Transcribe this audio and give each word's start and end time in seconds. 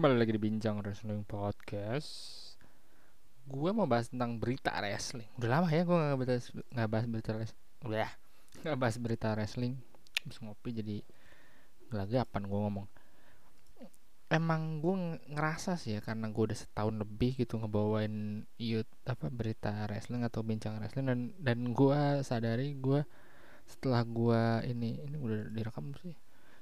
Kembali 0.00 0.16
lagi 0.16 0.32
di 0.32 0.40
Bincang 0.40 0.80
Wrestling 0.80 1.28
Podcast. 1.28 2.08
Gue 3.44 3.68
mau 3.68 3.84
bahas 3.84 4.08
tentang 4.08 4.40
berita 4.40 4.72
wrestling. 4.80 5.28
Udah 5.36 5.60
lama 5.60 5.68
ya 5.68 5.84
gue 5.84 5.92
gak 5.92 6.16
bahas, 6.16 6.44
gak 6.72 6.88
bahas 6.88 7.04
berita 7.04 7.30
wrestling 7.36 7.68
Udah 7.84 8.08
Gak 8.64 8.78
bahas 8.80 8.96
berita 8.96 9.28
wrestling. 9.36 9.76
Habis 10.24 10.40
ngopi 10.40 10.72
jadi 10.72 11.04
Gelagapan 11.92 12.48
gue 12.48 12.60
ngomong. 12.64 12.86
Emang 14.32 14.80
gue 14.80 15.20
ngerasa 15.36 15.76
sih 15.76 15.92
ya 15.92 16.00
Karena 16.00 16.32
gue 16.32 16.48
udah 16.48 16.56
setahun 16.56 16.96
lebih 16.96 17.36
gitu 17.36 17.60
Ngebawain 17.60 18.48
yut, 18.56 18.88
apa 19.04 19.28
berita 19.28 19.84
wrestling 19.84 20.24
Atau 20.24 20.40
bincang 20.40 20.80
wrestling 20.80 21.12
Dan, 21.12 21.20
dan 21.36 21.76
gue 21.76 22.24
sadari 22.24 22.72
gue 22.72 23.04
Setelah 23.68 24.08
gue 24.08 24.64
ini 24.64 24.96
Ini 24.96 25.16
udah 25.20 25.52
direkam 25.52 25.92
sih 26.00 26.16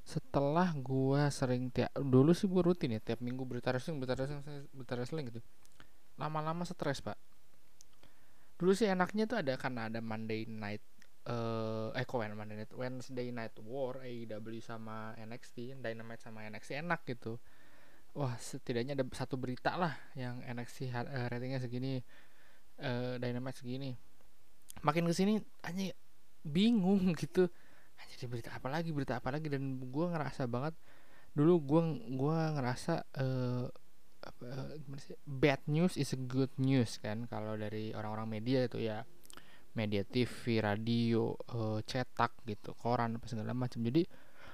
setelah 0.08 0.72
gua 0.80 1.28
sering 1.28 1.68
tiap 1.68 1.92
dulu 1.92 2.32
sih 2.32 2.48
gua 2.48 2.64
rutin 2.64 2.96
ya 2.96 3.00
tiap 3.04 3.20
minggu 3.20 3.44
berita 3.44 3.68
wrestling 3.76 4.00
berita 4.00 4.16
wrestling 4.16 4.40
berita 4.72 4.94
wrestling 4.96 5.24
gitu. 5.28 5.40
Lama-lama 6.16 6.64
stres 6.64 7.04
pak. 7.04 7.20
Dulu 8.56 8.72
sih 8.72 8.88
enaknya 8.88 9.28
tuh 9.28 9.36
ada 9.44 9.52
karena 9.60 9.92
ada 9.92 10.00
Monday 10.00 10.48
night 10.48 10.80
uh, 11.28 11.92
eh 11.92 12.08
kok 12.08 12.24
Monday 12.24 12.56
night 12.64 12.72
Wednesday 12.72 13.28
night 13.28 13.52
war 13.60 14.00
AEW 14.00 14.64
sama 14.64 15.12
NXT 15.20 15.76
Dynamite 15.76 16.24
sama 16.24 16.48
NXT 16.48 16.80
enak 16.80 17.04
gitu. 17.04 17.36
Wah 18.16 18.32
setidaknya 18.40 18.96
ada 18.96 19.04
satu 19.12 19.36
berita 19.36 19.76
lah 19.76 19.92
yang 20.16 20.40
NXT 20.40 20.88
uh, 20.88 21.28
ratingnya 21.28 21.60
segini 21.60 22.00
uh, 22.80 23.20
Dynamite 23.20 23.60
segini. 23.60 23.92
Makin 24.80 25.04
ke 25.04 25.12
sini 25.12 25.36
hanya 25.68 25.92
bingung 26.40 27.12
gitu 27.20 27.52
jadi 28.06 28.24
berita 28.30 28.50
apa 28.54 28.68
lagi? 28.70 28.90
Berita 28.94 29.18
apa 29.18 29.28
lagi? 29.34 29.50
Dan 29.50 29.78
gue 29.82 30.06
ngerasa 30.06 30.46
banget 30.46 30.74
dulu 31.36 31.62
gue 31.62 31.82
gue 32.18 32.38
ngerasa 32.58 32.94
uh, 33.18 33.66
apa, 34.18 34.44
gimana 34.82 35.00
sih? 35.02 35.18
Bad 35.26 35.66
news 35.70 35.94
is 35.98 36.14
a 36.14 36.20
good 36.20 36.50
news 36.58 36.98
kan? 37.02 37.26
Kalau 37.26 37.58
dari 37.58 37.94
orang-orang 37.94 38.38
media 38.38 38.66
itu 38.66 38.82
ya. 38.82 39.02
Media 39.76 40.02
TV 40.02 40.58
radio 40.58 41.38
uh, 41.54 41.78
cetak 41.86 42.42
gitu 42.50 42.74
koran 42.74 43.14
apa 43.14 43.30
segala 43.30 43.54
macam. 43.54 43.78
Jadi 43.78 44.02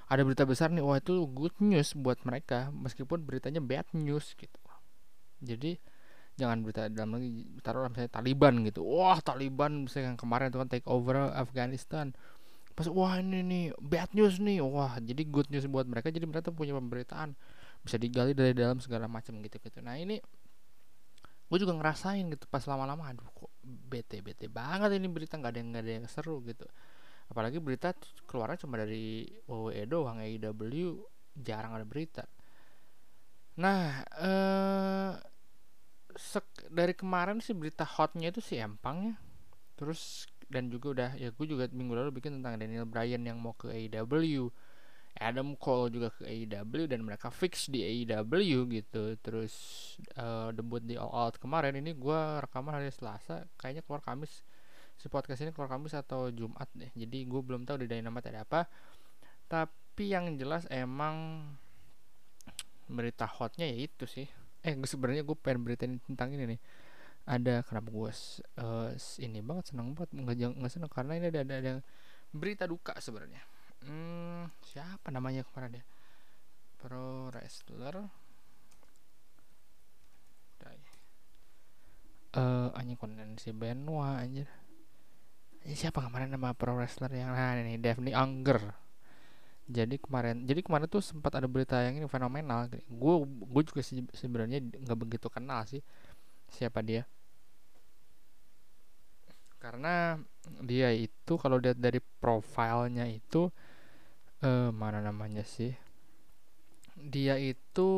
ada 0.05 0.21
berita 0.21 0.45
besar 0.45 0.69
nih 0.69 0.85
wah 0.85 1.01
itu 1.01 1.25
good 1.33 1.57
news 1.65 1.97
buat 1.97 2.21
mereka 2.29 2.69
meskipun 2.77 3.25
beritanya 3.25 3.65
bad 3.65 3.89
news 3.97 4.37
gitu. 4.37 4.61
Jadi 5.41 5.81
jangan 6.35 6.61
berita 6.67 6.91
dalam 6.91 7.17
lagi 7.17 7.47
taruh 7.63 7.89
misalnya 7.89 8.13
Taliban 8.13 8.55
gitu. 8.69 8.85
Wah 8.85 9.19
Taliban 9.25 9.87
misalnya 9.87 10.13
yang 10.13 10.19
kemarin 10.21 10.51
itu 10.51 10.59
kan 10.61 10.69
take 10.69 10.89
over 10.89 11.33
Afghanistan 11.33 12.13
pas 12.75 12.91
wah 12.91 13.23
ini 13.23 13.41
nih 13.47 13.65
bad 13.79 14.11
news 14.13 14.43
nih. 14.43 14.59
Wah 14.61 14.99
jadi 14.99 15.23
good 15.27 15.49
news 15.51 15.67
buat 15.71 15.87
mereka 15.87 16.11
jadi 16.11 16.27
mereka 16.27 16.51
tuh 16.51 16.57
punya 16.59 16.75
pemberitaan. 16.75 17.39
Bisa 17.87 17.97
digali 17.99 18.35
dari 18.35 18.53
dalam 18.55 18.83
segala 18.83 19.07
macam 19.07 19.39
gitu 19.43 19.57
gitu. 19.63 19.79
Nah 19.81 19.95
ini 19.95 20.19
gue 21.45 21.59
juga 21.61 21.77
ngerasain 21.77 22.25
gitu 22.35 22.51
pas 22.51 22.65
lama-lama 22.67 23.05
aduh 23.15 23.29
kok 23.31 23.53
bete 23.63 24.25
bete 24.25 24.49
banget 24.51 24.97
ini 24.97 25.07
berita 25.07 25.37
nggak 25.39 25.53
ada 25.55 25.59
yang 25.61 25.69
nggak 25.71 25.85
ada 25.87 25.93
yang 26.03 26.07
seru 26.11 26.43
gitu. 26.43 26.67
Apalagi 27.31 27.63
berita 27.63 27.95
keluarnya 28.27 28.59
cuma 28.67 28.81
dari 28.81 29.29
WWE 29.47 29.85
doang 29.87 30.19
AEW 30.19 31.05
jarang 31.39 31.79
ada 31.79 31.87
berita. 31.87 32.25
Nah 33.61 34.03
eh 34.19 35.13
dari 36.71 36.95
kemarin 36.95 37.39
sih 37.39 37.55
berita 37.55 37.87
hotnya 37.87 38.35
itu 38.35 38.43
si 38.43 38.59
Empang 38.59 39.13
ya. 39.13 39.15
Terus 39.75 40.31
dan 40.55 40.71
juga 40.71 40.87
udah 40.95 41.11
ya 41.19 41.35
gue 41.35 41.47
juga 41.51 41.67
minggu 41.75 41.99
lalu 41.99 42.23
bikin 42.23 42.39
tentang 42.39 42.63
Daniel 42.63 42.87
Bryan 42.87 43.27
yang 43.27 43.43
mau 43.43 43.59
ke 43.59 43.75
AEW 43.75 44.55
Adam 45.15 45.55
Cole 45.55 45.95
juga 45.95 46.11
ke 46.11 46.27
AEW 46.27 46.91
dan 46.91 47.07
mereka 47.07 47.31
fix 47.31 47.71
di 47.71 47.87
AEW 47.87 48.67
gitu. 48.67 49.15
Terus 49.23 49.55
uh, 50.19 50.51
debut 50.51 50.83
di 50.83 50.99
All 50.99 51.11
Out 51.11 51.39
kemarin. 51.39 51.79
Ini 51.79 51.95
gue 51.95 52.21
rekaman 52.43 52.75
hari 52.75 52.91
Selasa. 52.91 53.47
Kayaknya 53.55 53.83
keluar 53.87 54.03
Kamis. 54.03 54.43
Si 54.99 55.07
podcast 55.07 55.47
ini 55.47 55.55
keluar 55.55 55.71
Kamis 55.71 55.95
atau 55.95 56.35
Jumat 56.35 56.67
deh. 56.75 56.91
Jadi 56.99 57.31
gue 57.31 57.41
belum 57.47 57.63
tahu 57.63 57.87
di 57.87 57.87
Dynamite 57.87 58.35
ada 58.35 58.43
apa. 58.43 58.67
Tapi 59.47 60.11
yang 60.11 60.35
jelas 60.35 60.67
emang 60.67 61.47
berita 62.91 63.31
hotnya 63.31 63.71
ya 63.71 63.87
itu 63.87 64.11
sih. 64.11 64.27
Eh 64.67 64.75
sebenarnya 64.83 65.23
gue 65.23 65.39
pengen 65.39 65.63
beritain 65.63 65.95
tentang 66.03 66.35
ini 66.35 66.59
nih 66.59 66.61
ada 67.25 67.65
kenapa 67.65 67.89
gue 67.89 68.13
uh, 68.61 68.91
ini 69.17 69.41
banget 69.41 69.73
seneng 69.73 69.97
banget 69.97 70.13
nggak 70.53 70.73
seneng 70.73 70.93
karena 70.93 71.17
ini 71.17 71.27
ada 71.33 71.41
ada, 71.41 71.55
ada 71.57 71.73
berita 72.35 72.69
duka 72.69 72.93
sebenarnya. 73.01 73.41
Hmm, 73.85 74.49
siapa 74.65 75.09
namanya 75.09 75.45
kemarin 75.49 75.81
ya 75.81 75.85
pro 76.77 77.33
wrestler. 77.33 78.05
Uh, 82.35 82.67
anjing 82.75 82.99
konten 82.99 83.39
si 83.39 83.55
Benoit 83.55 84.19
anjir. 84.19 84.51
Siapa 85.65 86.03
kemarin 86.03 86.35
nama 86.35 86.51
pro 86.53 86.75
wrestler 86.75 87.09
yang 87.15 87.31
nah 87.31 87.55
ini 87.57 87.79
Daphne 87.79 88.11
Anger. 88.11 88.75
Jadi 89.65 89.97
kemarin 90.03 90.45
jadi 90.45 90.61
kemarin 90.61 90.91
tuh 90.91 91.01
sempat 91.01 91.39
ada 91.39 91.47
berita 91.49 91.79
yang 91.81 91.97
ini 91.97 92.11
fenomenal. 92.11 92.69
Gue 92.91 93.23
gue 93.25 93.63
juga 93.65 93.81
sebenarnya 94.13 94.61
nggak 94.61 94.99
begitu 94.99 95.31
kenal 95.33 95.63
sih 95.65 95.81
siapa 96.55 96.79
dia? 96.87 97.03
Karena 99.59 100.15
dia 100.63 100.95
itu 100.95 101.35
kalau 101.41 101.59
lihat 101.59 101.81
dari 101.83 101.99
profilnya 101.99 103.11
itu 103.11 103.51
eh, 104.47 104.71
mana 104.71 105.03
namanya 105.03 105.43
sih? 105.43 105.75
Dia 106.95 107.35
itu 107.43 107.91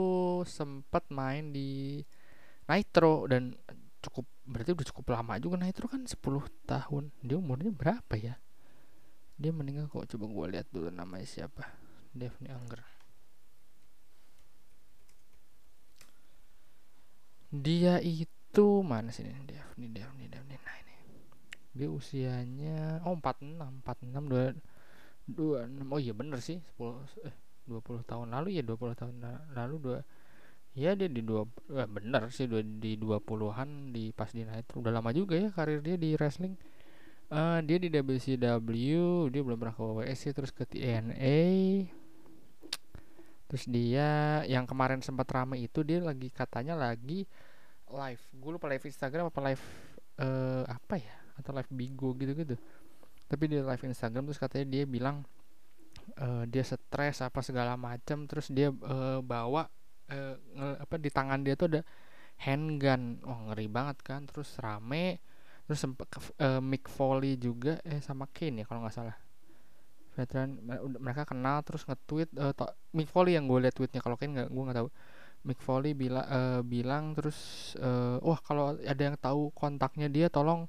sempat 0.48 1.04
main 1.12 1.52
di 1.52 2.00
Nitro 2.66 3.28
dan 3.28 3.52
cukup 4.00 4.24
berarti 4.48 4.72
udah 4.72 4.86
cukup 4.88 5.04
lama 5.12 5.36
juga 5.36 5.60
Nitro 5.60 5.92
kan 5.92 6.08
10 6.08 6.16
tahun. 6.64 7.12
Dia 7.20 7.36
umurnya 7.36 7.68
berapa 7.74 8.14
ya? 8.16 8.40
Dia 9.36 9.52
meninggal 9.52 9.92
kok 9.92 10.08
coba 10.16 10.24
gue 10.24 10.46
lihat 10.56 10.66
dulu 10.72 10.88
namanya 10.88 11.28
siapa. 11.28 11.76
Daphne 12.16 12.48
Anger 12.48 12.96
dia 17.62 18.02
itu 18.02 18.35
mana 18.84 19.12
sih 19.12 19.26
Daphne 19.26 19.92
Daphne 19.92 20.24
Daphne 20.32 20.56
nah 20.62 20.76
ini. 20.80 20.94
Dia 21.76 21.88
usianya 21.92 23.04
oh 23.04 23.18
46 23.20 23.84
46 23.84 24.30
dua 24.32 24.44
dua 25.26 25.58
oh 25.66 26.00
iya 26.00 26.14
bener 26.14 26.38
sih 26.38 26.62
10 26.78 27.26
eh 27.26 27.34
20 27.66 28.06
tahun 28.06 28.30
lalu 28.30 28.56
ya 28.56 28.62
20 28.62 28.94
tahun 28.94 29.14
lalu 29.52 29.76
dua 29.82 29.98
ya 30.76 30.92
dia 30.92 31.08
di 31.08 31.24
dua 31.24 31.48
eh, 31.72 31.88
bener 31.88 32.30
sih 32.30 32.46
dua, 32.46 32.62
di 32.62 33.00
20-an 33.00 33.90
di 33.90 34.12
pas 34.12 34.30
di 34.30 34.44
night 34.46 34.70
udah 34.76 34.92
lama 34.92 35.10
juga 35.10 35.34
ya 35.40 35.48
karir 35.50 35.80
dia 35.80 35.96
di 35.96 36.14
wrestling. 36.14 36.54
Uh, 37.26 37.58
dia 37.66 37.82
di 37.82 37.90
WCW 37.90 39.26
dia 39.34 39.42
belum 39.42 39.58
pernah 39.58 39.74
ke 39.74 39.82
WWE 39.82 40.14
sih 40.14 40.30
terus 40.30 40.54
ke 40.54 40.62
TNA 40.62 41.42
terus 43.50 43.66
dia 43.66 44.42
yang 44.46 44.62
kemarin 44.62 45.02
sempat 45.02 45.26
ramai 45.34 45.66
itu 45.66 45.82
dia 45.82 45.98
lagi 45.98 46.30
katanya 46.30 46.78
lagi 46.78 47.26
live. 47.90 48.22
Gue 48.34 48.50
lupa 48.56 48.66
live 48.66 48.84
Instagram 48.86 49.30
apa 49.30 49.40
live 49.52 49.64
uh, 50.22 50.64
apa 50.66 50.94
ya? 50.98 51.14
Atau 51.38 51.52
live 51.54 51.70
Bigo 51.70 52.14
gitu-gitu. 52.16 52.56
Tapi 53.26 53.44
dia 53.50 53.62
live 53.62 53.82
Instagram 53.86 54.26
terus 54.30 54.40
katanya 54.40 54.66
dia 54.70 54.84
bilang 54.86 55.26
uh, 56.18 56.44
dia 56.46 56.62
stres 56.62 57.22
apa 57.22 57.40
segala 57.42 57.74
macam 57.74 58.24
terus 58.24 58.50
dia 58.50 58.70
uh, 58.70 59.20
bawa 59.22 59.66
uh, 60.10 60.36
apa 60.78 60.94
di 60.98 61.10
tangan 61.10 61.42
dia 61.42 61.54
tuh 61.58 61.76
ada 61.76 61.80
handgun. 62.42 63.22
Wah 63.22 63.50
ngeri 63.50 63.66
banget 63.70 63.98
kan? 64.02 64.24
Terus 64.26 64.56
rame 64.62 65.20
terus 65.66 65.82
sempat 65.82 66.06
uh, 66.38 66.62
Mick 66.62 66.86
Foley 66.86 67.34
juga 67.34 67.82
eh 67.82 67.98
sama 67.98 68.30
Kane 68.30 68.62
ya 68.62 68.66
kalau 68.66 68.86
nggak 68.86 68.94
salah. 68.94 69.18
Veteran 70.16 70.56
mereka 70.96 71.28
kenal 71.28 71.60
terus 71.60 71.84
nge-tweet 71.84 72.32
uh, 72.40 72.54
Mick 72.96 73.10
Foley 73.10 73.36
yang 73.36 73.50
gue 73.50 73.58
liat 73.60 73.74
tweetnya. 73.74 74.00
Kalau 74.00 74.14
Kane 74.14 74.32
nggak 74.32 74.48
gue 74.48 74.62
nggak 74.62 74.78
tahu 74.78 74.88
Mick 75.46 75.62
Foley 75.62 75.94
bila, 75.94 76.26
uh, 76.26 76.60
bilang 76.66 77.14
terus 77.14 77.72
uh, 77.78 78.18
wah 78.18 78.42
kalau 78.42 78.74
ada 78.74 78.98
yang 78.98 79.14
tahu 79.14 79.54
kontaknya 79.54 80.10
dia 80.10 80.26
tolong 80.26 80.66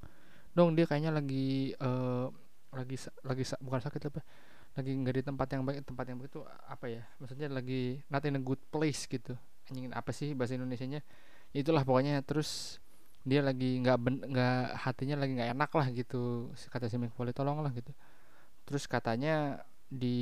dong 0.53 0.77
dia 0.77 0.85
kayaknya 0.85 1.09
lagi 1.09 1.73
uh, 1.81 2.29
lagi 2.69 2.97
lagi 3.25 3.43
bukan 3.57 3.81
sakit 3.81 4.01
apa 4.13 4.21
lagi 4.77 4.93
nggak 4.93 5.15
di 5.17 5.23
tempat 5.25 5.47
yang 5.57 5.65
baik 5.65 5.81
tempat 5.81 6.05
yang 6.05 6.17
baik 6.21 6.29
itu 6.29 6.41
apa 6.69 6.85
ya 6.85 7.01
maksudnya 7.17 7.49
lagi 7.49 8.05
not 8.13 8.21
in 8.29 8.37
a 8.37 8.41
good 8.41 8.61
place 8.69 9.09
gitu. 9.09 9.33
Anjing 9.73 9.89
apa 9.89 10.13
sih 10.13 10.37
bahasa 10.37 10.53
Indonesia 10.53 10.85
nya 10.85 11.01
itulah 11.49 11.81
pokoknya 11.81 12.21
terus 12.21 12.77
dia 13.25 13.41
lagi 13.41 13.81
nggak 13.81 13.97
nggak 14.29 14.61
hatinya 14.85 15.17
lagi 15.17 15.33
nggak 15.33 15.51
enak 15.57 15.71
lah 15.73 15.87
gitu 15.89 16.53
kata 16.69 16.85
si 16.87 17.01
Mick 17.01 17.17
tolong 17.33 17.65
lah 17.65 17.73
gitu. 17.73 17.89
Terus 18.69 18.85
katanya 18.85 19.65
di 19.89 20.19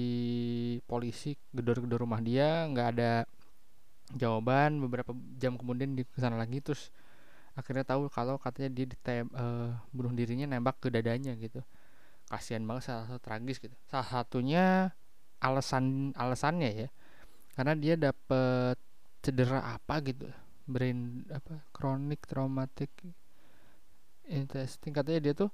polisi 0.87 1.35
gedor-gedor 1.51 2.05
rumah 2.05 2.23
dia 2.23 2.63
nggak 2.69 2.87
ada 2.95 3.11
jawaban 4.13 4.77
beberapa 4.77 5.17
jam 5.41 5.57
kemudian 5.57 5.97
di 5.97 6.05
sana 6.13 6.37
lagi 6.37 6.61
terus 6.61 6.93
akhirnya 7.55 7.87
tahu 7.87 8.11
kalau 8.11 8.35
katanya 8.37 8.69
dia 8.75 8.85
ditem 8.85 9.31
uh, 9.33 9.73
bunuh 9.95 10.11
dirinya 10.11 10.45
nembak 10.45 10.77
ke 10.83 10.91
dadanya 10.91 11.33
gitu. 11.39 11.63
Kasihan 12.27 12.61
banget 12.67 12.91
salah 12.91 13.05
satu 13.09 13.21
tragis 13.23 13.57
gitu. 13.57 13.73
Salah 13.87 14.05
satunya 14.05 14.91
alasan 15.39 16.11
alasannya 16.17 16.69
ya 16.85 16.89
karena 17.55 17.73
dia 17.77 17.95
dapet 17.95 18.77
cedera 19.23 19.63
apa 19.79 20.03
gitu. 20.03 20.27
Brain 20.67 21.23
apa 21.31 21.63
chronic 21.71 22.27
traumatic 22.27 22.91
intestine. 24.27 24.91
Katanya 24.91 25.31
dia 25.31 25.33
tuh 25.33 25.49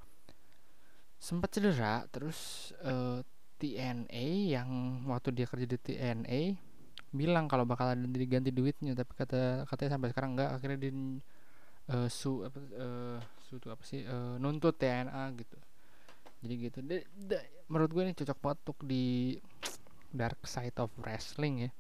sempat 1.22 1.54
cedera 1.54 2.10
terus 2.10 2.74
uh, 2.82 3.22
eh, 3.22 3.30
TNA 3.62 4.58
yang 4.58 4.70
waktu 5.06 5.30
dia 5.38 5.46
kerja 5.46 5.70
di 5.70 5.78
TNA 5.78 6.71
bilang 7.12 7.46
kalau 7.52 7.68
bakal 7.68 7.92
ada 7.92 8.08
diganti 8.08 8.56
duitnya 8.56 8.96
tapi 8.96 9.12
kata 9.16 9.68
katanya 9.68 10.00
sampai 10.00 10.10
sekarang 10.16 10.32
enggak 10.36 10.50
akhirnya 10.56 10.80
di 10.80 10.90
uh, 11.92 12.08
su 12.08 12.44
apa 12.48 12.60
uh, 12.60 13.20
su 13.44 13.60
itu 13.60 13.68
apa 13.68 13.84
sih 13.84 14.02
uh, 14.08 14.40
nuntut 14.40 14.80
TNA 14.80 15.24
gitu. 15.36 15.58
Jadi 16.42 16.54
gitu. 16.58 16.80
De, 16.82 17.06
de, 17.14 17.38
menurut 17.70 17.92
gue 17.94 18.04
ini 18.08 18.14
cocok 18.18 18.38
banget 18.42 18.58
untuk 18.66 18.80
di 18.88 19.38
dark 20.10 20.42
side 20.48 20.76
of 20.82 20.90
wrestling 21.04 21.70
ya. 21.70 21.72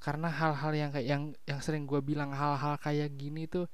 Karena 0.00 0.32
hal-hal 0.32 0.72
yang 0.72 0.90
kayak 0.90 1.06
yang 1.06 1.22
yang 1.44 1.60
sering 1.60 1.84
gue 1.84 2.00
bilang 2.00 2.32
hal-hal 2.32 2.80
kayak 2.80 3.14
gini 3.20 3.44
tuh 3.46 3.68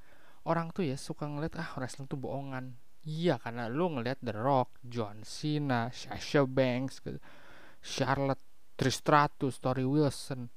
orang 0.47 0.75
tuh 0.75 0.87
ya 0.87 0.99
suka 0.99 1.27
ngeliat 1.27 1.55
ah 1.59 1.71
wrestling 1.79 2.11
tuh 2.11 2.19
bohongan. 2.19 2.77
Iya 3.07 3.39
karena 3.39 3.71
lu 3.71 3.87
ngeliat 3.95 4.19
The 4.19 4.35
Rock, 4.35 4.83
John 4.83 5.23
Cena, 5.23 5.95
Sasha 5.95 6.43
Banks, 6.43 6.99
gitu. 6.99 7.23
Charlotte, 7.79 8.43
Tristratus, 8.75 9.63
Tori 9.63 9.87
Wilson, 9.87 10.51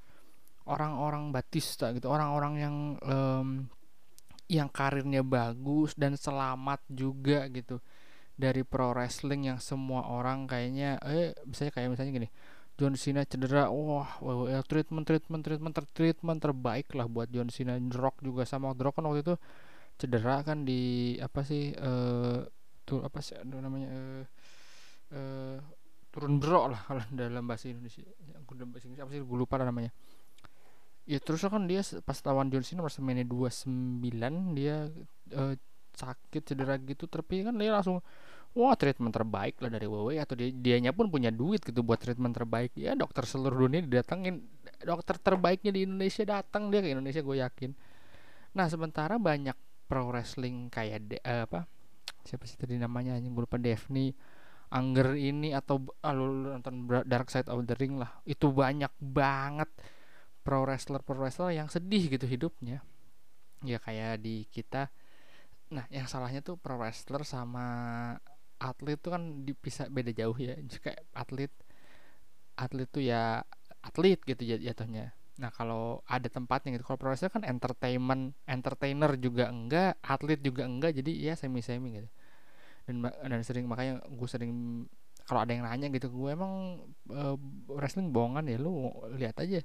orang-orang 0.69 1.33
Batista 1.33 1.89
gitu, 1.92 2.07
orang-orang 2.07 2.54
yang 2.62 2.75
um, 3.01 3.48
yang 4.50 4.69
karirnya 4.69 5.21
bagus 5.25 5.98
dan 5.98 6.13
selamat 6.13 6.81
juga 6.89 7.50
gitu. 7.50 7.81
Dari 8.39 8.63
pro 8.63 8.95
wrestling 8.95 9.51
yang 9.51 9.60
semua 9.60 10.07
orang 10.07 10.48
kayaknya 10.48 10.95
eh 11.04 11.36
misalnya 11.44 11.74
kayak 11.75 11.89
misalnya 11.92 12.13
gini 12.16 12.30
John 12.80 12.95
Cena 12.95 13.27
cedera 13.27 13.68
wah 13.68 14.07
WWE 14.24 14.63
treatment 14.63 15.04
treatment 15.04 15.44
treatment 15.44 15.75
ter 15.75 15.83
treatment 15.92 16.39
terbaik 16.39 16.88
lah 16.95 17.12
buat 17.12 17.27
John 17.27 17.51
Cena. 17.51 17.75
Rock 17.75 18.24
juga 18.24 18.48
sama 18.48 18.72
The 18.72 18.88
kan 18.88 19.04
waktu 19.04 19.27
itu 19.27 19.36
cedera 20.00 20.39
kan 20.48 20.63
di 20.63 21.13
apa 21.19 21.44
sih 21.44 21.75
uh, 21.75 22.48
tuh 22.88 23.04
apa 23.04 23.19
sih 23.19 23.36
aduh 23.36 23.60
namanya 23.60 23.92
uh, 23.92 24.24
uh, 25.12 25.57
turun 26.07 26.39
bro 26.39 26.72
lah 26.72 26.80
kalau 26.88 27.04
dalam 27.19 27.44
bahasa 27.44 27.68
Indonesia. 27.68 28.07
Aku 28.39 28.56
dalam 28.56 28.72
bahasa 28.72 28.88
Inggris 28.88 29.04
apa 29.04 29.12
sih 29.12 29.19
gue 29.19 29.38
lupa 29.38 29.60
namanya 29.60 29.92
ya 31.09 31.17
terus 31.17 31.41
kan 31.41 31.65
dia 31.65 31.81
pas 32.06 32.21
lawan 32.21 32.53
John 32.53 32.61
Cena 32.61 32.85
WrestleMania 32.85 33.25
29 33.25 33.65
dia 34.53 34.85
uh, 35.33 35.57
sakit 35.97 36.53
cedera 36.53 36.77
gitu 36.77 37.09
tapi 37.09 37.41
kan 37.41 37.57
dia 37.57 37.73
langsung 37.73 37.97
wah 38.53 38.77
treatment 38.77 39.13
terbaik 39.13 39.57
lah 39.57 39.73
dari 39.73 39.89
WWE 39.89 40.21
atau 40.21 40.38
dia 40.38 40.53
dianya 40.53 40.94
pun 40.94 41.09
punya 41.09 41.33
duit 41.33 41.65
gitu 41.65 41.81
buat 41.81 41.97
treatment 42.01 42.33
terbaik. 42.33 42.73
Ya 42.77 42.94
dokter 42.94 43.25
seluruh 43.25 43.65
dunia 43.65 43.81
didatengin. 43.85 44.45
Dokter 44.79 45.17
terbaiknya 45.19 45.73
di 45.75 45.85
Indonesia 45.85 46.23
datang 46.23 46.69
dia 46.69 46.81
ke 46.81 46.94
Indonesia 46.94 47.21
gue 47.25 47.38
yakin. 47.41 47.71
Nah 48.53 48.65
sementara 48.69 49.17
banyak 49.17 49.57
pro 49.89 50.13
wrestling 50.13 50.69
kayak 50.69 51.09
de, 51.09 51.17
uh, 51.25 51.50
apa 51.50 51.65
siapa 52.21 52.45
sih 52.45 52.57
tadi 52.57 52.77
namanya 52.77 53.17
gue 53.17 53.33
lupa 53.33 53.57
Daphne 53.57 54.13
Angger 54.69 55.17
ini 55.17 55.50
atau 55.57 55.81
ah, 56.05 56.13
nonton 56.13 56.85
Dark 57.09 57.33
Side 57.33 57.50
of 57.50 57.65
the 57.65 57.73
Ring 57.73 57.97
lah. 57.97 58.21
Itu 58.25 58.53
banyak 58.53 58.94
banget 59.01 59.69
pro 60.50 60.66
wrestler 60.66 61.06
pro 61.06 61.13
wrestler 61.13 61.54
yang 61.54 61.69
sedih 61.69 62.10
gitu 62.10 62.25
hidupnya. 62.25 62.81
Ya 63.62 63.78
kayak 63.78 64.25
di 64.25 64.50
kita. 64.50 64.90
Nah 65.69 65.86
yang 65.94 66.10
salahnya 66.10 66.42
tuh 66.42 66.57
pro 66.57 66.74
wrestler 66.81 67.22
sama 67.22 67.66
atlet 68.57 68.98
tuh 68.98 69.13
kan 69.13 69.46
bisa 69.62 69.86
beda 69.94 70.10
jauh 70.10 70.34
ya. 70.42 70.57
Kayak 70.81 71.06
atlet 71.13 71.54
atlet 72.57 72.90
tuh 72.90 73.06
ya 73.06 73.46
atlet 73.86 74.18
gitu 74.25 74.42
jatuhnya. 74.42 75.13
Nah 75.38 75.54
kalau 75.54 76.01
ada 76.10 76.25
tempatnya 76.25 76.74
gitu. 76.74 76.81
Kalau 76.81 76.98
profesor 76.98 77.30
kan 77.30 77.46
entertainment 77.46 78.34
entertainer 78.50 79.13
juga 79.22 79.54
enggak 79.54 80.01
atlet 80.01 80.42
juga 80.42 80.66
enggak. 80.66 80.98
Jadi 80.98 81.30
ya 81.30 81.38
semi 81.38 81.62
semi 81.62 82.01
gitu. 82.01 82.10
Dan 82.90 83.06
dan 83.06 83.42
sering 83.46 83.69
makanya 83.69 84.01
gue 84.01 84.25
sering 84.25 84.81
kalau 85.30 85.46
ada 85.46 85.54
yang 85.54 85.62
nanya 85.62 85.94
gitu 85.94 86.10
gue 86.10 86.34
emang 86.34 86.81
uh, 87.13 87.38
wrestling 87.69 88.10
bohongan 88.10 88.50
ya 88.50 88.57
lu 88.57 88.90
lihat 89.13 89.38
aja 89.38 89.62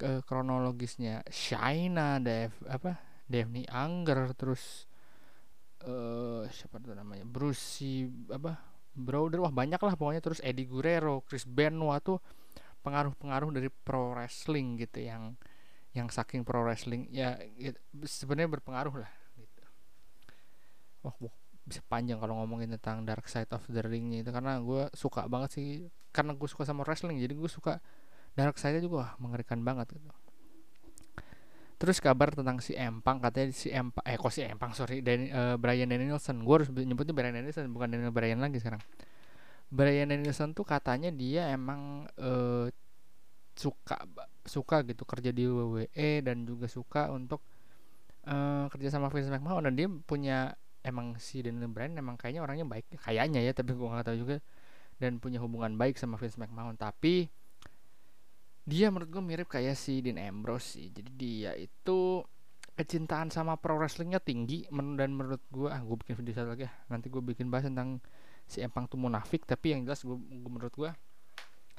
ke 0.00 0.24
kronologisnya. 0.24 1.20
Shaina 1.28 2.16
Dev 2.16 2.56
apa? 2.64 2.96
Devni 3.28 3.68
Angger 3.68 4.32
terus 4.32 4.88
uh, 5.84 6.48
siapa 6.48 6.80
tuh 6.80 6.96
namanya? 6.96 7.28
Bruce 7.28 7.84
apa? 8.32 8.56
Brother 8.96 9.44
wah 9.44 9.52
banyak 9.52 9.76
lah 9.76 9.94
pokoknya. 10.00 10.24
Terus 10.24 10.40
Eddie 10.40 10.64
Guerrero 10.64 11.20
Chris 11.28 11.44
Benoit 11.44 12.00
tuh 12.00 12.16
pengaruh-pengaruh 12.80 13.52
dari 13.52 13.68
pro 13.68 14.16
wrestling 14.16 14.80
gitu 14.80 15.04
yang 15.04 15.36
yang 15.92 16.08
saking 16.08 16.48
pro 16.48 16.64
wrestling. 16.64 17.04
Ya, 17.12 17.36
ya 17.60 17.76
sebenarnya 18.08 18.56
berpengaruh 18.56 19.04
lah 19.04 19.12
gitu. 19.36 19.62
Wah 21.04 21.12
bisa 21.60 21.84
panjang 21.86 22.18
kalau 22.18 22.40
ngomongin 22.40 22.72
tentang 22.74 23.06
Dark 23.06 23.28
Side 23.30 23.52
of 23.52 23.62
the 23.68 23.84
Ring 23.84 24.10
itu 24.16 24.32
karena 24.32 24.58
gue 24.58 24.90
suka 24.96 25.28
banget 25.30 25.54
sih 25.54 25.66
karena 26.10 26.34
gue 26.34 26.48
suka 26.50 26.66
sama 26.66 26.82
wrestling 26.82 27.22
jadi 27.22 27.30
gue 27.30 27.46
suka 27.46 27.78
Dark 28.38 28.56
Side 28.56 28.82
juga 28.82 28.96
wah, 29.04 29.12
mengerikan 29.18 29.60
banget 29.62 29.94
gitu 29.94 30.10
Terus 31.80 31.96
kabar 31.96 32.28
tentang 32.36 32.60
si 32.60 32.76
Empang 32.76 33.24
katanya 33.24 33.56
si 33.56 33.72
Empang 33.72 34.04
eh 34.04 34.20
kok 34.20 34.28
si 34.28 34.44
Empang 34.44 34.76
sorry 34.76 35.00
Dan, 35.00 35.32
uh, 35.32 35.56
Brian 35.56 35.88
Danielson. 35.88 36.44
Gue 36.44 36.60
harus 36.60 36.68
nyebutnya 36.68 37.16
Brian 37.16 37.32
Danielson 37.32 37.72
bukan 37.72 37.88
Daniel 37.88 38.12
Bryan 38.12 38.36
lagi 38.36 38.60
sekarang. 38.60 38.84
Brian 39.72 40.12
Danielson 40.12 40.52
tuh 40.52 40.68
katanya 40.68 41.08
dia 41.08 41.48
emang 41.48 42.04
uh, 42.20 42.68
suka 43.56 43.96
suka 44.44 44.84
gitu 44.84 45.08
kerja 45.08 45.32
di 45.32 45.48
WWE 45.48 46.20
dan 46.20 46.44
juga 46.44 46.68
suka 46.68 47.08
untuk 47.16 47.40
uh, 48.28 48.68
kerja 48.68 48.92
sama 48.92 49.08
Vince 49.08 49.32
McMahon 49.32 49.64
dan 49.64 49.72
dia 49.72 49.88
punya 49.88 50.52
emang 50.84 51.16
si 51.16 51.40
Daniel 51.40 51.72
Bryan 51.72 51.96
emang 51.96 52.20
kayaknya 52.20 52.44
orangnya 52.44 52.68
baik 52.68 52.92
kayaknya 53.00 53.40
ya 53.40 53.56
tapi 53.56 53.72
gue 53.72 53.88
nggak 53.88 54.04
tahu 54.04 54.16
juga 54.20 54.36
dan 55.00 55.16
punya 55.16 55.40
hubungan 55.40 55.80
baik 55.80 55.96
sama 55.96 56.20
Vince 56.20 56.36
McMahon 56.36 56.76
tapi 56.76 57.32
dia 58.64 58.92
menurut 58.92 59.10
gue 59.10 59.22
mirip 59.24 59.48
kayak 59.48 59.76
si 59.76 60.04
Dean 60.04 60.20
Ambrose 60.20 60.78
sih. 60.78 60.86
Jadi 60.92 61.10
dia 61.16 61.52
itu 61.56 62.24
kecintaan 62.76 63.28
sama 63.28 63.60
pro 63.60 63.76
wrestlingnya 63.76 64.24
tinggi 64.24 64.64
men 64.72 64.96
dan 64.96 65.12
menurut 65.12 65.44
gue 65.52 65.68
ah 65.68 65.84
gue 65.84 65.96
bikin 66.00 66.16
video 66.16 66.32
satu 66.36 66.54
lagi 66.56 66.64
ya. 66.68 66.72
Nanti 66.88 67.12
gue 67.12 67.22
bikin 67.22 67.48
bahas 67.48 67.68
tentang 67.68 68.00
si 68.44 68.64
Empang 68.64 68.86
tuh 68.88 69.00
munafik. 69.00 69.44
Tapi 69.44 69.76
yang 69.76 69.84
jelas 69.84 70.02
gue, 70.04 70.16
gue 70.16 70.50
menurut 70.50 70.74
gue 70.74 70.90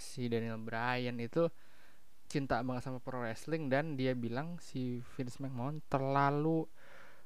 si 0.01 0.25
Daniel 0.25 0.57
Bryan 0.57 1.17
itu 1.21 1.45
cinta 2.31 2.63
banget 2.63 2.87
sama 2.87 3.03
pro 3.03 3.19
wrestling 3.19 3.67
dan 3.67 3.99
dia 3.99 4.15
bilang 4.15 4.55
si 4.63 5.03
Vince 5.13 5.43
McMahon 5.43 5.83
terlalu 5.91 6.63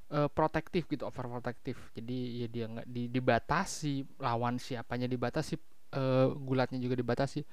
uh, 0.10 0.30
protektif 0.34 0.89
gitu 0.89 1.06
overprotektif. 1.06 1.77
Jadi 1.94 2.41
ya 2.41 2.48
dia 2.50 2.65
nggak 2.65 2.88
di, 2.89 3.08
dibatasi 3.13 4.18
lawan 4.18 4.58
siapanya 4.58 5.06
dibatasi 5.06 5.56
uh, 5.94 6.34
gulatnya 6.34 6.82
juga 6.82 6.98
dibatasi 6.98 7.46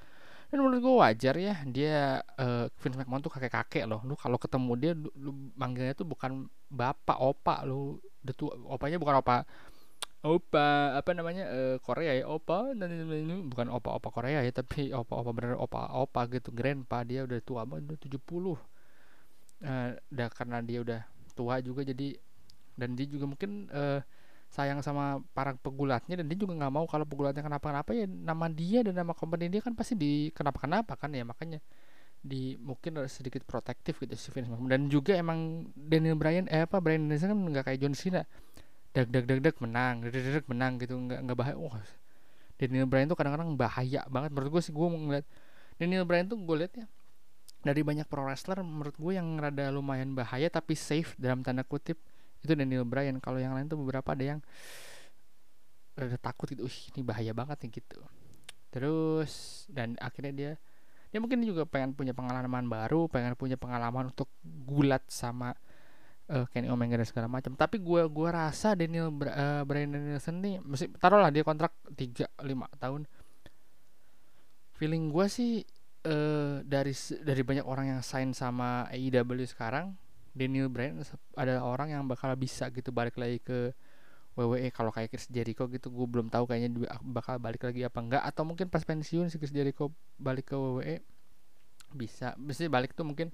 dan 0.53 0.61
menurut 0.61 0.85
gue 0.85 0.95
wajar 1.01 1.35
ya 1.41 1.65
dia 1.65 2.21
uh, 2.37 2.69
Vince 2.77 3.01
McMahon 3.01 3.25
tuh 3.25 3.33
kakek 3.33 3.57
kakek 3.57 3.85
loh. 3.89 4.05
Lu 4.05 4.13
kalau 4.21 4.37
ketemu 4.37 4.73
dia 4.77 4.93
lu, 4.93 5.09
lu 5.17 5.33
manggilnya 5.57 5.97
tuh 5.97 6.05
bukan 6.05 6.45
bapak 6.69 7.17
opa. 7.17 7.65
Lu 7.65 7.97
udah 8.21 8.35
tua 8.37 8.53
opanya 8.69 9.01
bukan 9.01 9.17
opa 9.25 9.49
opa 10.23 11.01
apa 11.01 11.11
namanya 11.17 11.49
uh, 11.49 11.77
Korea 11.81 12.13
ya 12.21 12.29
opa 12.29 12.77
dan 12.77 12.93
bukan 13.49 13.73
opa 13.73 13.97
opa 13.97 14.09
Korea 14.13 14.45
ya 14.45 14.53
tapi 14.53 14.93
opa 14.93 15.25
opa 15.25 15.31
bener 15.33 15.57
opa 15.57 15.89
opa 15.89 16.29
gitu. 16.29 16.53
Grandpa 16.53 17.01
dia 17.01 17.25
udah 17.25 17.41
tua 17.41 17.65
banget 17.65 17.97
udah 17.97 17.99
70 18.13 18.13
uh, 18.13 18.57
udah 19.97 20.29
karena 20.37 20.59
dia 20.61 20.79
udah 20.85 21.01
tua 21.33 21.65
juga 21.65 21.81
jadi 21.81 22.21
dan 22.77 22.93
dia 22.93 23.09
juga 23.09 23.25
mungkin 23.25 23.73
uh, 23.73 24.05
sayang 24.53 24.85
sama 24.85 25.25
para 25.33 25.57
pegulatnya 25.57 26.21
dan 26.21 26.29
dia 26.29 26.37
juga 26.37 26.53
nggak 26.53 26.73
mau 26.73 26.85
kalau 26.85 27.09
pegulatnya 27.09 27.41
kenapa-kenapa 27.41 27.97
ya 27.97 28.05
nama 28.05 28.53
dia 28.53 28.85
dan 28.85 29.01
nama 29.01 29.17
company 29.17 29.49
dia 29.49 29.65
kan 29.65 29.73
pasti 29.73 29.97
di 29.97 30.29
kenapa-kenapa 30.37 30.93
kan 31.01 31.09
ya 31.17 31.25
makanya 31.25 31.65
di 32.23 32.55
mungkin 32.61 33.01
sedikit 33.09 33.43
protektif 33.49 33.99
gitu 33.99 34.15
si 34.15 34.29
Vince 34.31 34.47
McMahon 34.53 34.71
dan 34.71 34.83
juga 34.93 35.17
emang 35.17 35.67
Daniel 35.75 36.15
Bryan 36.15 36.47
eh 36.53 36.69
apa 36.69 36.79
Bryan 36.79 37.09
Danielson 37.09 37.33
kan 37.35 37.39
nggak 37.49 37.65
kayak 37.67 37.81
John 37.83 37.97
Cena. 37.97 38.23
Dag 38.93 39.09
dag 39.09 39.25
dag 39.25 39.41
dag 39.41 39.57
menang 39.59 40.05
dag 40.05 40.13
dag 40.13 40.37
dag 40.37 40.47
menang 40.47 40.73
gitu 40.79 40.95
nggak 40.95 41.19
nggak 41.25 41.37
bahaya. 41.41 41.57
Wah 41.59 41.75
oh, 41.75 41.85
Daniel 42.61 42.87
Bryan 42.87 43.11
tuh 43.11 43.19
kadang-kadang 43.19 43.57
bahaya 43.59 44.07
banget. 44.07 44.31
Menurut 44.37 44.51
gue 44.55 44.63
sih 44.63 44.71
gue 44.71 44.87
ngeliat 44.87 45.27
Daniel 45.81 46.05
Bryan 46.07 46.29
tuh 46.31 46.39
gue 46.39 46.57
liat 46.63 46.73
ya 46.79 46.87
dari 47.63 47.81
banyak 47.87 48.07
pro 48.11 48.27
wrestler 48.27 48.59
menurut 48.63 48.95
gue 48.99 49.13
yang 49.15 49.39
rada 49.39 49.71
lumayan 49.71 50.19
bahaya 50.19 50.51
tapi 50.51 50.75
safe 50.75 51.15
dalam 51.15 51.47
tanda 51.47 51.63
kutip 51.63 51.95
itu 52.43 52.53
Daniel 52.59 52.85
Bryan. 52.85 53.23
Kalau 53.23 53.39
yang 53.39 53.55
lain 53.55 53.71
tuh 53.71 53.79
beberapa 53.79 54.13
ada 54.13 54.37
yang 54.37 54.41
rada 55.93 56.17
takut 56.17 56.49
gitu 56.49 56.65
uh 56.65 56.77
ini 56.93 57.01
bahaya 57.05 57.33
banget 57.33 57.57
nih 57.65 57.71
gitu. 57.81 58.01
Terus 58.73 59.65
dan 59.69 59.95
akhirnya 60.01 60.33
dia 60.33 60.53
dia 61.13 61.19
mungkin 61.21 61.45
juga 61.45 61.69
pengen 61.69 61.93
punya 61.93 62.17
pengalaman 62.17 62.67
baru 62.73 63.05
pengen 63.05 63.37
punya 63.37 63.61
pengalaman 63.61 64.09
untuk 64.09 64.33
gulat 64.43 65.05
sama 65.13 65.53
uh, 66.33 66.49
Kenny 66.49 66.73
Omega 66.73 66.97
dan 66.97 67.07
segala 67.07 67.29
macam. 67.29 67.53
Tapi 67.53 67.77
gue 67.79 68.03
gua 68.09 68.49
rasa 68.49 68.73
Daniel 68.73 69.13
uh, 69.13 69.63
Bryan 69.69 69.93
Danielson 69.93 70.41
nih 70.41 70.57
mesti 70.65 70.89
taruhlah 70.97 71.29
dia 71.29 71.45
kontrak 71.45 71.77
3 71.93 72.41
5 72.41 72.81
tahun. 72.81 73.05
Feeling 74.81 75.13
gue 75.13 75.27
sih 75.29 75.53
uh, 76.09 76.65
dari 76.65 76.97
dari 77.23 77.43
banyak 77.45 77.67
orang 77.69 77.97
yang 77.97 78.01
sign 78.01 78.33
sama 78.33 78.89
AEW 78.91 79.45
sekarang 79.47 79.95
Daniel 80.33 80.73
Bryan 80.73 81.05
adalah 81.37 81.63
orang 81.69 81.93
yang 81.93 82.03
bakal 82.09 82.33
bisa 82.41 82.73
gitu 82.73 82.89
balik 82.89 83.21
lagi 83.21 83.39
ke 83.41 83.77
WWE 84.33 84.73
kalau 84.73 84.89
kayak 84.89 85.13
Chris 85.13 85.29
Jericho 85.29 85.69
gitu. 85.69 85.93
Gue 85.93 86.09
belum 86.09 86.33
tahu 86.33 86.49
kayaknya 86.49 86.89
bakal 87.05 87.37
balik 87.37 87.69
lagi 87.69 87.85
apa 87.85 88.01
enggak. 88.01 88.23
Atau 88.25 88.49
mungkin 88.49 88.73
pas 88.73 88.81
pensiun 88.81 89.29
si 89.29 89.37
Chris 89.37 89.53
Jericho 89.53 89.93
balik 90.17 90.53
ke 90.53 90.57
WWE 90.57 91.05
bisa. 91.93 92.33
Bisa 92.41 92.65
balik 92.73 92.97
tuh 92.97 93.05
mungkin 93.05 93.29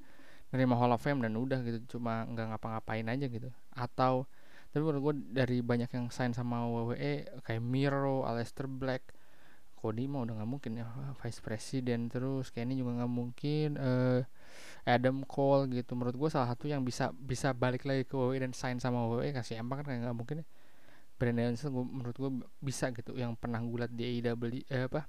nerima 0.51 0.75
Hall 0.75 0.91
of 0.91 0.99
Fame 0.99 1.23
dan 1.23 1.39
udah 1.39 1.63
gitu. 1.63 1.99
Cuma 1.99 2.27
nggak 2.27 2.59
ngapa-ngapain 2.59 3.07
aja 3.07 3.27
gitu. 3.31 3.49
Atau 3.71 4.27
tapi 4.69 4.85
menurut 4.85 5.01
gue 5.01 5.15
dari 5.33 5.65
banyak 5.65 5.89
yang 5.97 6.07
sign 6.13 6.37
sama 6.37 6.67
WWE 6.69 7.41
kayak 7.41 7.63
Miro, 7.63 8.29
Aleister 8.29 8.69
Black, 8.69 9.17
Cody 9.79 10.05
mah 10.05 10.27
udah 10.27 10.35
nggak 10.43 10.51
mungkin 10.51 10.83
ya. 10.83 10.91
Vice 11.23 11.41
President 11.41 12.11
terus 12.11 12.51
kayak 12.51 12.75
juga 12.75 13.01
nggak 13.01 13.13
mungkin. 13.13 13.79
Uh, 13.79 14.27
Adam 14.89 15.21
Cole 15.29 15.69
gitu. 15.77 15.93
Menurut 15.93 16.17
gue 16.17 16.31
salah 16.33 16.49
satu 16.49 16.65
yang 16.65 16.81
bisa 16.81 17.13
bisa 17.13 17.53
balik 17.53 17.85
lagi 17.85 18.09
ke 18.09 18.17
WWE 18.17 18.41
dan 18.41 18.57
sign 18.57 18.81
sama 18.81 19.05
WWE 19.05 19.37
kasih 19.37 19.61
emang 19.61 19.85
kan 19.85 19.93
nggak 19.93 20.17
mungkin 20.17 20.41
ya. 20.41 20.47
Brandon 21.19 21.51
Anderson 21.51 21.75
gua, 21.75 21.85
menurut 21.85 22.17
gue 22.17 22.31
bisa 22.65 22.89
gitu. 22.97 23.13
Yang 23.13 23.37
pernah 23.37 23.61
gulat 23.61 23.93
di 23.93 24.17
AEW 24.17 24.65
eh, 24.73 24.89
apa? 24.89 25.05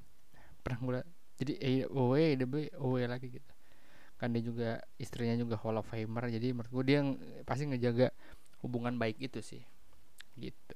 Pernah 0.60 0.80
gulat 0.84 1.06
jadi 1.40 1.54
AEW 1.56 2.12
AEW 2.20 2.56
OW 2.76 2.96
lagi 3.08 3.32
gitu. 3.32 3.52
Kan 4.20 4.36
dia 4.36 4.44
juga 4.44 4.70
istrinya 5.00 5.40
juga 5.40 5.56
Hall 5.64 5.80
of 5.80 5.88
Famer. 5.88 6.28
Jadi 6.28 6.52
menurut 6.52 6.72
gue 6.76 6.84
dia 6.84 7.00
yang 7.00 7.16
pasti 7.48 7.64
ngejaga 7.64 8.12
hubungan 8.60 9.00
baik 9.00 9.16
itu 9.24 9.40
sih. 9.40 9.64
Gitu. 10.36 10.76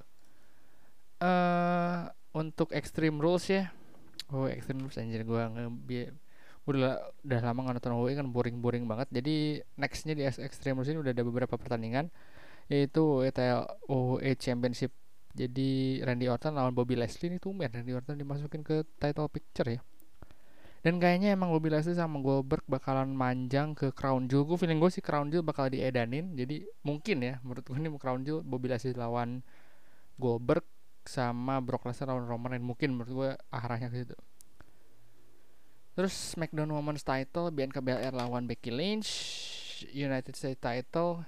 Uh, 1.20 2.08
untuk 2.32 2.72
Extreme 2.72 3.20
Rules 3.20 3.44
ya. 3.52 3.68
Oh 4.32 4.48
Extreme 4.48 4.88
Rules 4.88 4.96
anjir 4.96 5.28
gue 5.28 5.42
udah 6.64 6.96
udah 7.28 7.40
lama 7.44 7.58
nggak 7.68 7.74
nonton 7.76 7.92
WWE 7.92 8.16
kan 8.16 8.28
boring 8.32 8.56
boring 8.64 8.84
banget. 8.88 9.08
Jadi 9.12 9.60
nextnya 9.76 10.14
di 10.16 10.24
Extreme 10.24 10.80
Rules 10.80 10.90
ini 10.92 11.00
udah 11.00 11.12
ada 11.12 11.24
beberapa 11.24 11.54
pertandingan 11.60 12.08
yaitu 12.72 13.20
ETL 13.28 13.68
WWE 13.88 14.32
Championship. 14.40 14.92
Jadi 15.34 16.00
Randy 16.00 16.30
Orton 16.30 16.56
lawan 16.56 16.72
Bobby 16.72 16.96
Leslie 16.96 17.28
ini 17.28 17.38
tumben 17.42 17.68
Randy 17.68 17.92
Orton 17.92 18.16
dimasukin 18.16 18.64
ke 18.64 18.86
title 18.96 19.28
picture 19.28 19.68
ya. 19.76 19.80
Dan 20.84 21.00
kayaknya 21.00 21.32
emang 21.32 21.48
Bobby 21.52 21.72
Leslie 21.72 21.96
sama 21.96 22.20
Goldberg 22.20 22.64
bakalan 22.68 23.12
manjang 23.12 23.72
ke 23.72 23.92
Crown 23.92 24.28
Jewel. 24.28 24.44
Gue 24.44 24.56
feeling 24.60 24.80
gue 24.80 24.92
sih 24.92 25.00
Crown 25.00 25.32
Jewel 25.32 25.44
bakal 25.44 25.72
diedanin. 25.72 26.32
Jadi 26.36 26.64
mungkin 26.84 27.24
ya 27.24 27.40
menurut 27.44 27.64
gue 27.64 27.76
ini 27.76 27.88
Crown 27.96 28.20
Jewel 28.24 28.44
Bobby 28.44 28.72
Leslie 28.72 28.96
lawan 28.96 29.44
Goldberg 30.16 30.64
sama 31.04 31.60
Brock 31.60 31.84
Lesnar 31.84 32.12
lawan 32.16 32.24
Roman 32.24 32.56
Reigns. 32.56 32.64
Mungkin 32.64 32.88
menurut 32.96 33.12
gue 33.12 33.30
arahnya 33.52 33.92
ke 33.92 34.04
situ 34.04 34.16
terus 35.94 36.14
SmackDown 36.34 36.74
Women's 36.74 37.06
Title 37.06 37.54
Bianca 37.54 37.78
Belair 37.78 38.10
lawan 38.10 38.50
Becky 38.50 38.74
Lynch 38.74 39.08
United 39.94 40.34
States 40.34 40.58
Title 40.58 41.22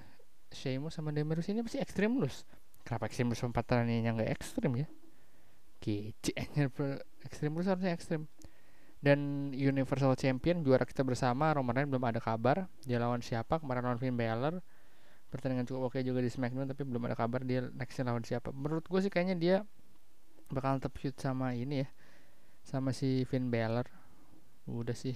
Sheamus 0.50 0.98
sama 0.98 1.10
Demirus 1.10 1.50
ini 1.50 1.62
pasti 1.62 1.82
ekstrim 1.82 2.18
loh. 2.18 2.30
Kenapa 2.86 3.10
ekstrim? 3.10 3.30
Terus 3.34 3.42
yang 3.42 4.14
nggak 4.14 4.30
ekstrim 4.30 4.72
ya? 4.78 4.86
Kece 5.82 6.32
ekstrim 7.26 7.50
terus 7.58 7.68
harusnya 7.68 7.92
ekstrim. 7.92 8.30
Dan 9.02 9.52
Universal 9.52 10.16
Champion 10.16 10.64
juara 10.64 10.86
kita 10.88 11.04
bersama 11.04 11.52
Roman 11.52 11.76
Reigns 11.76 11.90
belum 11.92 12.04
ada 12.06 12.22
kabar 12.22 12.70
dia 12.86 13.02
lawan 13.02 13.20
siapa. 13.20 13.58
Kemarin 13.58 13.90
lawan 13.90 13.98
Finn 13.98 14.16
Balor. 14.16 14.62
Pertandingan 15.28 15.66
cukup 15.66 15.90
oke 15.90 15.98
juga 16.06 16.22
di 16.22 16.30
SmackDown 16.30 16.70
tapi 16.70 16.86
belum 16.86 17.02
ada 17.10 17.18
kabar 17.18 17.42
dia 17.42 17.66
nextnya 17.74 18.08
lawan 18.08 18.22
siapa. 18.22 18.54
Menurut 18.54 18.86
gue 18.86 19.00
sih 19.02 19.10
kayaknya 19.10 19.36
dia 19.36 19.56
bakal 20.46 20.78
tetap 20.78 20.94
shoot 21.02 21.18
sama 21.18 21.58
ini 21.58 21.82
ya 21.82 21.88
sama 22.62 22.94
si 22.94 23.26
Finn 23.26 23.50
Balor 23.50 23.86
udah 24.66 24.96
sih. 24.96 25.14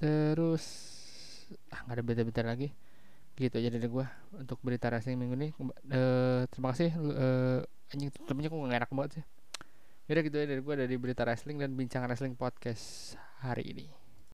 Terus 0.00 0.64
ah 1.72 1.80
nggak 1.84 1.96
ada 2.00 2.04
beda-beda 2.04 2.42
lagi. 2.44 2.72
Gitu 3.38 3.54
aja 3.54 3.70
dari 3.70 3.86
gue 3.86 4.06
untuk 4.34 4.58
berita 4.64 4.90
wrestling 4.90 5.20
minggu 5.20 5.36
ini. 5.38 5.48
Uh, 5.92 6.44
terima 6.50 6.74
kasih 6.74 6.90
uh, 6.96 7.60
anjing 7.94 8.10
tutupnya 8.10 8.50
kok 8.50 8.58
gak 8.58 8.80
enak 8.84 8.90
banget 8.92 9.10
sih. 9.20 9.24
Yaudah 10.08 10.22
gitu 10.24 10.36
ya 10.40 10.46
dari 10.48 10.60
gue 10.64 10.74
dari 10.74 10.94
berita 10.96 11.22
wrestling 11.22 11.60
dan 11.60 11.76
bincang 11.76 12.02
wrestling 12.08 12.34
podcast 12.34 13.14
hari 13.44 13.76
ini 13.76 13.97